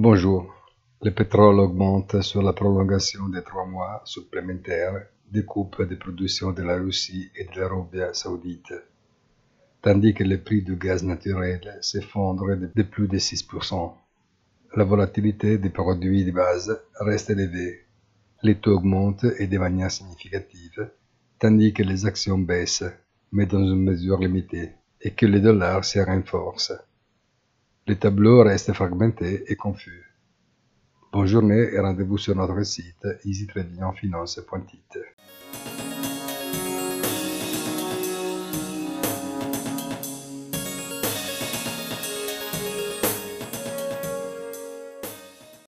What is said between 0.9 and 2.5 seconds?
Le pétrole augmente sur